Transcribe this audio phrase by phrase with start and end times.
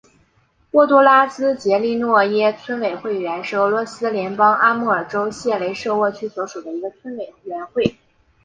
[0.71, 2.87] 沃多拉兹杰利诺耶村委
[3.21, 7.99] 员会是俄罗斯联邦阿穆尔州谢雷舍沃区所属的一个村委员会。